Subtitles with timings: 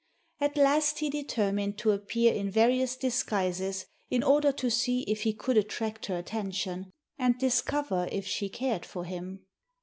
[0.39, 5.31] At last he determined to appear in various disguises in order to see if he
[5.31, 9.45] could attract her attention, and discover if she cared for him.